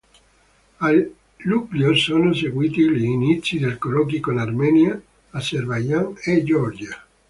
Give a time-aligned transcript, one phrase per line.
[0.79, 0.91] A
[1.43, 7.05] luglio sono seguiti gli inizi dei colloqui con Armenia, Azerbaigian e Georgia.